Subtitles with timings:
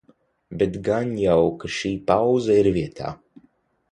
[0.61, 3.15] Bet gan jau, ka šī pauze ir vietā.